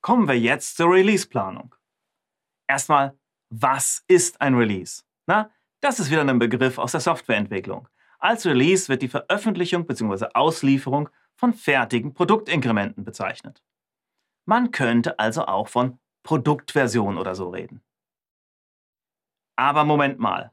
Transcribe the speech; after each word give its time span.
kommen 0.00 0.28
wir 0.28 0.38
jetzt 0.38 0.76
zur 0.76 0.90
Release-Planung. 0.90 1.74
Erstmal, 2.66 3.18
was 3.50 4.04
ist 4.06 4.40
ein 4.40 4.54
Release? 4.54 5.02
Na, 5.26 5.50
das 5.80 6.00
ist 6.00 6.10
wieder 6.10 6.22
ein 6.22 6.38
Begriff 6.38 6.78
aus 6.78 6.92
der 6.92 7.00
Softwareentwicklung. 7.00 7.88
Als 8.18 8.44
Release 8.46 8.88
wird 8.88 9.02
die 9.02 9.08
Veröffentlichung 9.08 9.86
bzw. 9.86 10.26
Auslieferung 10.34 11.08
von 11.36 11.54
fertigen 11.54 12.14
Produktinkrementen 12.14 13.04
bezeichnet. 13.04 13.62
Man 14.44 14.70
könnte 14.70 15.18
also 15.18 15.46
auch 15.46 15.68
von 15.68 15.98
Produktversion 16.24 17.16
oder 17.16 17.34
so 17.34 17.50
reden. 17.50 17.82
Aber 19.56 19.84
Moment 19.84 20.18
mal, 20.18 20.52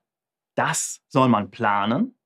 das 0.56 1.02
soll 1.08 1.28
man 1.28 1.52
planen? 1.52 2.18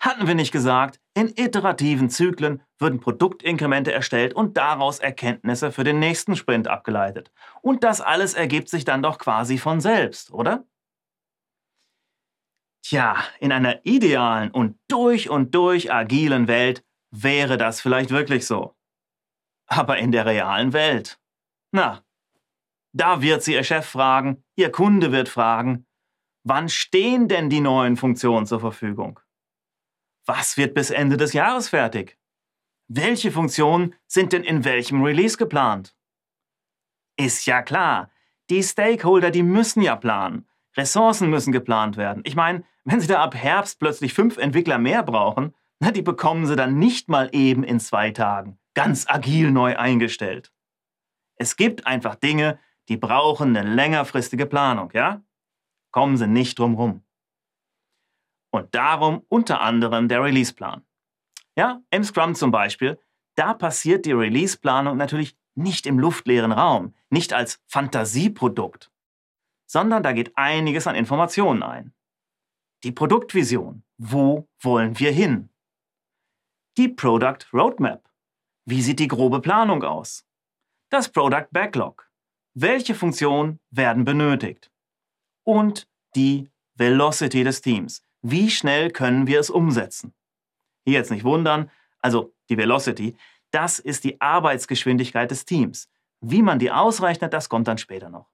Hatten 0.00 0.26
wir 0.26 0.34
nicht 0.34 0.50
gesagt, 0.50 1.00
in 1.20 1.34
iterativen 1.36 2.08
Zyklen 2.08 2.62
würden 2.78 2.98
Produktinkremente 2.98 3.92
erstellt 3.92 4.32
und 4.32 4.56
daraus 4.56 4.98
Erkenntnisse 4.98 5.70
für 5.70 5.84
den 5.84 5.98
nächsten 5.98 6.34
Sprint 6.34 6.66
abgeleitet. 6.66 7.30
Und 7.60 7.84
das 7.84 8.00
alles 8.00 8.32
ergibt 8.32 8.70
sich 8.70 8.84
dann 8.84 9.02
doch 9.02 9.18
quasi 9.18 9.58
von 9.58 9.80
selbst, 9.80 10.32
oder? 10.32 10.64
Tja, 12.82 13.16
in 13.38 13.52
einer 13.52 13.84
idealen 13.84 14.50
und 14.50 14.78
durch 14.88 15.28
und 15.28 15.54
durch 15.54 15.92
agilen 15.92 16.48
Welt 16.48 16.82
wäre 17.10 17.58
das 17.58 17.82
vielleicht 17.82 18.10
wirklich 18.10 18.46
so. 18.46 18.74
Aber 19.66 19.98
in 19.98 20.12
der 20.12 20.24
realen 20.24 20.72
Welt? 20.72 21.20
Na, 21.70 22.02
da 22.92 23.20
wird 23.20 23.42
sie 23.42 23.52
ihr 23.52 23.64
Chef 23.64 23.86
fragen, 23.86 24.42
ihr 24.56 24.72
Kunde 24.72 25.12
wird 25.12 25.28
fragen, 25.28 25.86
wann 26.44 26.68
stehen 26.70 27.28
denn 27.28 27.50
die 27.50 27.60
neuen 27.60 27.96
Funktionen 27.96 28.46
zur 28.46 28.60
Verfügung? 28.60 29.20
Was 30.26 30.56
wird 30.56 30.74
bis 30.74 30.90
Ende 30.90 31.16
des 31.16 31.32
Jahres 31.32 31.68
fertig? 31.68 32.18
Welche 32.88 33.30
Funktionen 33.30 33.94
sind 34.06 34.32
denn 34.32 34.44
in 34.44 34.64
welchem 34.64 35.02
Release 35.02 35.36
geplant? 35.36 35.94
Ist 37.16 37.46
ja 37.46 37.62
klar, 37.62 38.10
die 38.50 38.62
Stakeholder, 38.62 39.30
die 39.30 39.42
müssen 39.42 39.82
ja 39.82 39.96
planen. 39.96 40.48
Ressourcen 40.76 41.30
müssen 41.30 41.52
geplant 41.52 41.96
werden. 41.96 42.22
Ich 42.24 42.36
meine, 42.36 42.64
wenn 42.84 43.00
Sie 43.00 43.06
da 43.06 43.22
ab 43.22 43.34
Herbst 43.34 43.78
plötzlich 43.78 44.14
fünf 44.14 44.38
Entwickler 44.38 44.78
mehr 44.78 45.02
brauchen, 45.02 45.54
na, 45.78 45.90
die 45.90 46.02
bekommen 46.02 46.46
Sie 46.46 46.56
dann 46.56 46.78
nicht 46.78 47.08
mal 47.08 47.28
eben 47.32 47.62
in 47.62 47.80
zwei 47.80 48.10
Tagen, 48.10 48.58
ganz 48.74 49.06
agil 49.08 49.50
neu 49.50 49.76
eingestellt. 49.76 50.52
Es 51.36 51.56
gibt 51.56 51.86
einfach 51.86 52.16
Dinge, 52.16 52.58
die 52.88 52.96
brauchen 52.96 53.56
eine 53.56 53.68
längerfristige 53.68 54.46
Planung, 54.46 54.90
ja? 54.92 55.22
Kommen 55.90 56.16
Sie 56.16 56.26
nicht 56.26 56.58
drum 56.58 56.74
rum. 56.74 57.04
Und 58.50 58.74
darum 58.74 59.24
unter 59.28 59.60
anderem 59.60 60.08
der 60.08 60.22
Releaseplan. 60.22 60.84
Ja, 61.56 61.82
im 61.90 62.04
Scrum 62.04 62.34
zum 62.34 62.50
Beispiel, 62.50 62.98
da 63.36 63.54
passiert 63.54 64.06
die 64.06 64.12
Releaseplanung 64.12 64.96
natürlich 64.96 65.36
nicht 65.54 65.86
im 65.86 65.98
luftleeren 65.98 66.52
Raum, 66.52 66.94
nicht 67.10 67.32
als 67.32 67.60
Fantasieprodukt, 67.66 68.90
sondern 69.66 70.02
da 70.02 70.12
geht 70.12 70.36
einiges 70.36 70.86
an 70.86 70.94
Informationen 70.94 71.62
ein. 71.62 71.92
Die 72.82 72.92
Produktvision, 72.92 73.82
wo 73.98 74.48
wollen 74.60 74.98
wir 74.98 75.12
hin? 75.12 75.50
Die 76.76 76.88
Product 76.88 77.38
Roadmap, 77.52 78.08
wie 78.64 78.82
sieht 78.82 79.00
die 79.00 79.08
grobe 79.08 79.40
Planung 79.40 79.82
aus? 79.84 80.24
Das 80.88 81.10
Product 81.10 81.48
Backlog, 81.50 82.10
welche 82.54 82.94
Funktionen 82.94 83.60
werden 83.70 84.04
benötigt? 84.04 84.70
Und 85.44 85.88
die 86.14 86.50
Velocity 86.74 87.44
des 87.44 87.60
Teams, 87.60 88.02
wie 88.22 88.50
schnell 88.50 88.90
können 88.90 89.26
wir 89.26 89.40
es 89.40 89.50
umsetzen? 89.50 90.14
Hier 90.84 90.94
jetzt 90.94 91.10
nicht 91.10 91.24
wundern, 91.24 91.70
also 92.00 92.34
die 92.48 92.56
Velocity, 92.56 93.16
das 93.50 93.78
ist 93.78 94.04
die 94.04 94.20
Arbeitsgeschwindigkeit 94.20 95.30
des 95.30 95.44
Teams. 95.44 95.90
Wie 96.20 96.42
man 96.42 96.58
die 96.58 96.70
ausrechnet, 96.70 97.32
das 97.32 97.48
kommt 97.48 97.68
dann 97.68 97.78
später 97.78 98.10
noch. 98.10 98.30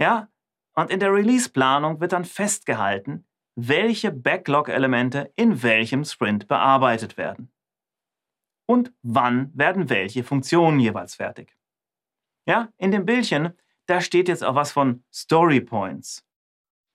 Ja, 0.00 0.28
und 0.74 0.90
in 0.90 1.00
der 1.00 1.12
Release-Planung 1.12 2.00
wird 2.00 2.12
dann 2.12 2.24
festgehalten, 2.24 3.26
welche 3.54 4.10
Backlog-Elemente 4.10 5.32
in 5.36 5.62
welchem 5.62 6.04
Sprint 6.04 6.48
bearbeitet 6.48 7.16
werden. 7.16 7.52
Und 8.66 8.92
wann 9.02 9.56
werden 9.56 9.88
welche 9.90 10.24
Funktionen 10.24 10.80
jeweils 10.80 11.16
fertig. 11.16 11.56
Ja, 12.46 12.72
in 12.78 12.90
dem 12.90 13.04
Bildchen, 13.04 13.52
da 13.86 14.00
steht 14.00 14.28
jetzt 14.28 14.42
auch 14.42 14.54
was 14.54 14.72
von 14.72 15.04
Story 15.12 15.60
Points. 15.60 16.23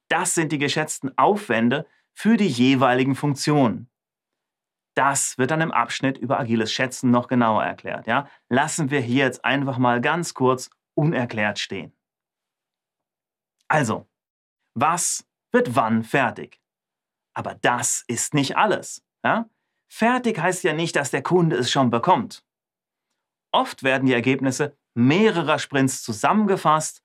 Das 0.09 0.33
sind 0.33 0.51
die 0.51 0.57
geschätzten 0.57 1.17
Aufwände 1.17 1.87
für 2.13 2.35
die 2.35 2.47
jeweiligen 2.47 3.15
Funktionen. 3.15 3.89
Das 4.95 5.37
wird 5.37 5.51
dann 5.51 5.61
im 5.61 5.71
Abschnitt 5.71 6.17
über 6.17 6.39
agiles 6.39 6.73
Schätzen 6.73 7.11
noch 7.11 7.27
genauer 7.27 7.63
erklärt. 7.63 8.07
Ja? 8.07 8.27
Lassen 8.49 8.89
wir 8.89 8.99
hier 8.99 9.25
jetzt 9.25 9.45
einfach 9.45 9.77
mal 9.77 10.01
ganz 10.01 10.33
kurz 10.33 10.69
unerklärt 10.95 11.59
stehen. 11.59 11.95
Also, 13.69 14.09
was 14.73 15.25
wird 15.51 15.75
wann 15.75 16.03
fertig? 16.03 16.59
Aber 17.33 17.55
das 17.55 18.03
ist 18.07 18.33
nicht 18.33 18.57
alles. 18.57 19.05
Ja? 19.23 19.49
Fertig 19.87 20.39
heißt 20.39 20.63
ja 20.63 20.73
nicht, 20.73 20.95
dass 20.95 21.11
der 21.11 21.23
Kunde 21.23 21.55
es 21.55 21.71
schon 21.71 21.89
bekommt. 21.89 22.43
Oft 23.51 23.83
werden 23.83 24.07
die 24.07 24.13
Ergebnisse 24.13 24.77
mehrerer 24.93 25.59
Sprints 25.59 26.03
zusammengefasst 26.03 27.03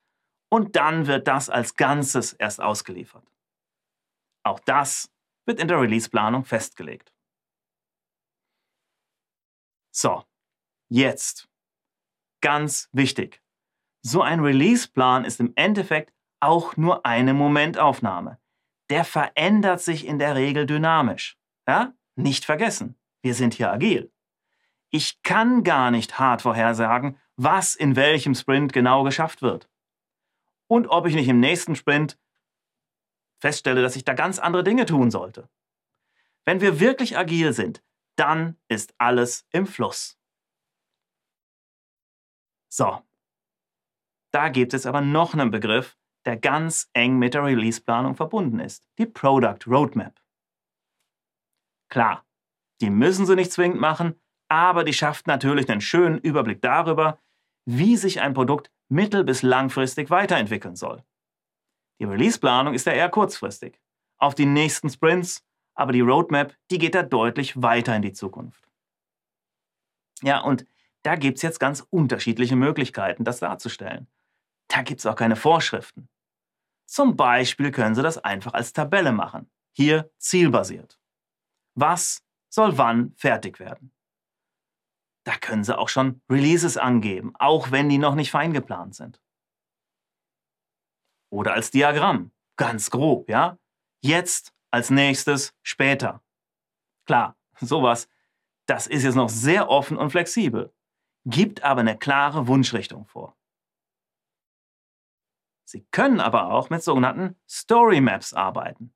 und 0.49 0.75
dann 0.75 1.07
wird 1.07 1.27
das 1.27 1.49
als 1.49 1.75
Ganzes 1.75 2.33
erst 2.33 2.61
ausgeliefert. 2.61 3.25
Auch 4.43 4.59
das 4.59 5.11
wird 5.45 5.59
in 5.59 5.67
der 5.67 5.81
Release-Planung 5.81 6.45
festgelegt. 6.45 7.13
So, 9.91 10.23
jetzt. 10.89 11.47
Ganz 12.41 12.89
wichtig. 12.91 13.41
So 14.01 14.21
ein 14.21 14.39
Release-Plan 14.39 15.25
ist 15.25 15.39
im 15.39 15.53
Endeffekt 15.55 16.13
auch 16.39 16.77
nur 16.77 17.05
eine 17.05 17.33
Momentaufnahme. 17.33 18.39
Der 18.89 19.03
verändert 19.03 19.81
sich 19.81 20.05
in 20.05 20.19
der 20.19 20.35
Regel 20.35 20.65
dynamisch. 20.65 21.37
Ja? 21.67 21.93
Nicht 22.15 22.45
vergessen, 22.45 22.99
wir 23.23 23.33
sind 23.33 23.55
hier 23.55 23.71
agil. 23.71 24.11
Ich 24.91 25.23
kann 25.23 25.63
gar 25.63 25.91
nicht 25.91 26.19
hart 26.19 26.43
vorhersagen, 26.43 27.19
was 27.35 27.75
in 27.75 27.95
welchem 27.95 28.35
Sprint 28.35 28.73
genau 28.73 29.03
geschafft 29.03 29.41
wird. 29.41 29.67
Und 30.67 30.87
ob 30.87 31.05
ich 31.05 31.15
nicht 31.15 31.27
im 31.27 31.39
nächsten 31.39 31.75
Sprint 31.75 32.19
feststelle, 33.39 33.81
dass 33.81 33.95
ich 33.95 34.05
da 34.05 34.13
ganz 34.13 34.39
andere 34.39 34.63
Dinge 34.63 34.85
tun 34.85 35.11
sollte. 35.11 35.49
Wenn 36.45 36.61
wir 36.61 36.79
wirklich 36.79 37.17
agil 37.17 37.53
sind, 37.53 37.83
dann 38.15 38.57
ist 38.67 38.93
alles 38.97 39.47
im 39.51 39.67
Fluss. 39.67 40.17
So, 42.69 43.01
da 44.31 44.49
gibt 44.49 44.73
es 44.73 44.85
aber 44.85 45.01
noch 45.01 45.33
einen 45.33 45.51
Begriff, 45.51 45.97
der 46.25 46.37
ganz 46.37 46.89
eng 46.93 47.17
mit 47.17 47.33
der 47.33 47.43
Release-Planung 47.43 48.15
verbunden 48.15 48.59
ist, 48.59 48.85
die 48.97 49.05
Product 49.05 49.59
Roadmap. 49.67 50.19
Klar, 51.89 52.25
die 52.81 52.89
müssen 52.89 53.25
sie 53.25 53.35
nicht 53.35 53.51
zwingend 53.51 53.79
machen, 53.79 54.19
aber 54.49 54.83
die 54.83 54.93
schafft 54.93 55.27
natürlich 55.27 55.69
einen 55.69 55.81
schönen 55.81 56.17
Überblick 56.17 56.61
darüber, 56.61 57.21
wie 57.65 57.95
sich 57.95 58.21
ein 58.21 58.33
Produkt 58.33 58.71
mittel- 58.89 59.23
bis 59.23 59.41
langfristig 59.41 60.09
weiterentwickeln 60.09 60.75
soll. 60.75 61.03
Die 61.99 62.05
Release-Planung 62.05 62.73
ist 62.73 62.85
ja 62.85 62.93
eher 62.93 63.09
kurzfristig, 63.09 63.79
auf 64.17 64.35
die 64.35 64.45
nächsten 64.45 64.89
Sprints, 64.89 65.45
aber 65.75 65.91
die 65.91 66.01
Roadmap, 66.01 66.55
die 66.71 66.77
geht 66.77 66.95
da 66.95 67.03
deutlich 67.03 67.61
weiter 67.61 67.95
in 67.95 68.01
die 68.01 68.13
Zukunft. 68.13 68.67
Ja, 70.21 70.41
und 70.41 70.65
da 71.03 71.15
gibt 71.15 71.37
es 71.37 71.41
jetzt 71.41 71.59
ganz 71.59 71.85
unterschiedliche 71.89 72.55
Möglichkeiten, 72.55 73.23
das 73.23 73.39
darzustellen. 73.39 74.07
Da 74.67 74.81
gibt 74.81 74.99
es 74.99 75.05
auch 75.05 75.15
keine 75.15 75.35
Vorschriften. 75.35 76.09
Zum 76.85 77.15
Beispiel 77.15 77.71
können 77.71 77.95
Sie 77.95 78.01
das 78.01 78.17
einfach 78.17 78.53
als 78.53 78.73
Tabelle 78.73 79.11
machen. 79.11 79.49
Hier 79.73 80.11
zielbasiert. 80.17 80.99
Was 81.75 82.23
soll 82.49 82.77
wann 82.77 83.13
fertig 83.17 83.59
werden? 83.59 83.91
Da 85.25 85.35
können 85.37 85.63
Sie 85.63 85.77
auch 85.77 85.89
schon 85.89 86.21
Releases 86.29 86.77
angeben, 86.77 87.33
auch 87.39 87.71
wenn 87.71 87.89
die 87.89 87.97
noch 87.97 88.15
nicht 88.15 88.31
fein 88.31 88.53
geplant 88.53 88.95
sind. 88.95 89.19
Oder 91.31 91.53
als 91.53 91.71
Diagramm, 91.71 92.31
ganz 92.57 92.91
grob, 92.91 93.27
ja? 93.27 93.57
Jetzt, 94.01 94.53
als 94.71 94.91
nächstes, 94.91 95.55
später. 95.63 96.23
Klar, 97.07 97.37
sowas, 97.59 98.07
das 98.67 98.85
ist 98.87 99.03
jetzt 99.03 99.15
noch 99.15 99.29
sehr 99.29 99.69
offen 99.69 99.97
und 99.97 100.11
flexibel, 100.11 100.73
gibt 101.25 101.63
aber 101.63 101.81
eine 101.81 101.97
klare 101.97 102.47
Wunschrichtung 102.47 103.05
vor. 103.05 103.35
Sie 105.67 105.85
können 105.91 106.19
aber 106.19 106.51
auch 106.51 106.69
mit 106.69 106.83
sogenannten 106.83 107.35
Story 107.49 107.99
Maps 107.99 108.33
arbeiten. 108.33 108.93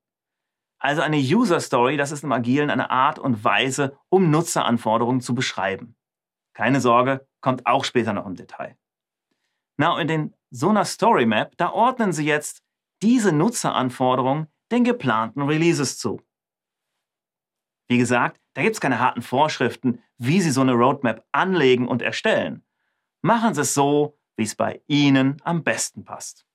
Also 0.78 1.02
eine 1.02 1.18
User 1.18 1.60
Story, 1.60 1.98
das 1.98 2.12
ist 2.12 2.24
im 2.24 2.32
Agilen 2.32 2.70
eine 2.70 2.92
Art 2.92 3.18
und 3.18 3.44
Weise, 3.44 3.98
um 4.10 4.30
Nutzeranforderungen 4.30 5.22
zu 5.22 5.34
beschreiben. 5.34 5.96
Keine 6.60 6.82
Sorge, 6.82 7.26
kommt 7.40 7.66
auch 7.66 7.86
später 7.86 8.12
noch 8.12 8.26
im 8.26 8.36
Detail. 8.36 8.78
Na, 9.78 9.98
in 9.98 10.36
so 10.50 10.68
einer 10.68 10.84
Story 10.84 11.26
Map, 11.26 11.56
da 11.56 11.72
ordnen 11.72 12.12
Sie 12.12 12.26
jetzt 12.26 12.62
diese 13.02 13.32
Nutzeranforderungen 13.32 14.48
den 14.70 14.84
geplanten 14.84 15.44
Releases 15.44 15.98
zu. 15.98 16.22
Wie 17.88 17.98
gesagt, 17.98 18.42
da 18.56 18.62
gibt 18.62 18.74
es 18.74 18.82
keine 18.82 19.00
harten 19.00 19.22
Vorschriften, 19.22 20.04
wie 20.18 20.42
Sie 20.42 20.52
so 20.52 20.60
eine 20.60 20.74
Roadmap 20.74 21.26
anlegen 21.32 21.88
und 21.88 22.02
erstellen. 22.02 22.66
Machen 23.22 23.54
Sie 23.54 23.62
es 23.62 23.74
so, 23.74 24.20
wie 24.36 24.44
es 24.44 24.56
bei 24.56 24.82
Ihnen 24.88 25.38
am 25.46 25.64
besten 25.64 26.04
passt. 26.04 26.46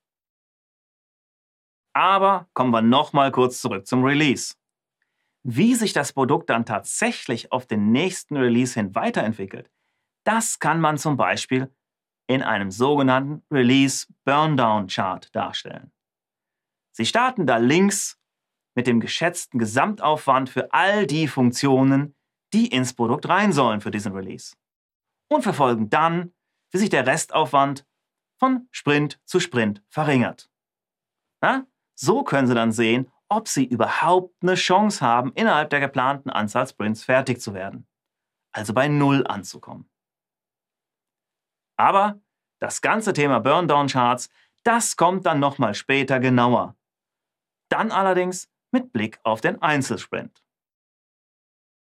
Aber 1.94 2.46
kommen 2.52 2.72
wir 2.72 2.82
nochmal 2.82 3.32
kurz 3.32 3.58
zurück 3.58 3.86
zum 3.86 4.04
Release. 4.04 4.54
Wie 5.44 5.74
sich 5.74 5.94
das 5.94 6.12
Produkt 6.12 6.50
dann 6.50 6.66
tatsächlich 6.66 7.52
auf 7.52 7.64
den 7.64 7.90
nächsten 7.90 8.36
Release 8.36 8.78
hin 8.78 8.94
weiterentwickelt, 8.94 9.70
das 10.24 10.58
kann 10.58 10.80
man 10.80 10.98
zum 10.98 11.16
Beispiel 11.16 11.72
in 12.26 12.42
einem 12.42 12.70
sogenannten 12.70 13.42
Release 13.50 14.06
Burndown 14.24 14.86
Chart 14.88 15.34
darstellen. 15.34 15.92
Sie 16.92 17.06
starten 17.06 17.46
da 17.46 17.58
links 17.58 18.18
mit 18.74 18.86
dem 18.86 19.00
geschätzten 19.00 19.58
Gesamtaufwand 19.58 20.48
für 20.48 20.72
all 20.72 21.06
die 21.06 21.28
Funktionen, 21.28 22.16
die 22.52 22.68
ins 22.68 22.94
Produkt 22.94 23.28
rein 23.28 23.52
sollen 23.52 23.80
für 23.80 23.90
diesen 23.90 24.12
Release. 24.12 24.56
Und 25.28 25.42
verfolgen 25.42 25.90
dann, 25.90 26.32
wie 26.70 26.78
sich 26.78 26.90
der 26.90 27.06
Restaufwand 27.06 27.86
von 28.38 28.68
Sprint 28.70 29.20
zu 29.24 29.40
Sprint 29.40 29.82
verringert. 29.88 30.50
Na, 31.40 31.66
so 31.94 32.24
können 32.24 32.46
Sie 32.46 32.54
dann 32.54 32.72
sehen, 32.72 33.10
ob 33.28 33.48
Sie 33.48 33.64
überhaupt 33.64 34.34
eine 34.42 34.54
Chance 34.54 35.04
haben, 35.04 35.32
innerhalb 35.34 35.70
der 35.70 35.80
geplanten 35.80 36.30
Anzahl 36.30 36.66
Sprints 36.66 37.04
fertig 37.04 37.40
zu 37.40 37.54
werden. 37.54 37.86
Also 38.52 38.72
bei 38.72 38.88
Null 38.88 39.26
anzukommen. 39.26 39.88
Aber 41.76 42.20
das 42.60 42.80
ganze 42.80 43.12
Thema 43.12 43.40
Burndown-Charts, 43.40 44.28
das 44.62 44.96
kommt 44.96 45.26
dann 45.26 45.40
nochmal 45.40 45.74
später 45.74 46.20
genauer. 46.20 46.76
Dann 47.68 47.90
allerdings 47.90 48.48
mit 48.70 48.92
Blick 48.92 49.18
auf 49.22 49.40
den 49.40 49.60
Einzelsprint. 49.60 50.43